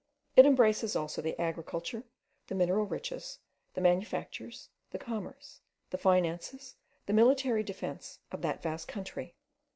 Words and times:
It 0.35 0.47
embraces 0.47 0.95
also 0.95 1.21
the 1.21 1.39
agriculture, 1.39 2.01
the 2.47 2.55
mineral 2.55 2.87
riches, 2.87 3.37
the 3.75 3.81
manufactures, 3.81 4.69
the 4.89 4.97
commerce, 4.97 5.61
the 5.91 5.97
finances, 5.99 6.73
and 6.95 7.03
the 7.15 7.21
military 7.21 7.61
defence 7.61 8.17
of 8.31 8.41
that 8.41 8.63
vast 8.63 8.87
country. 8.87 9.35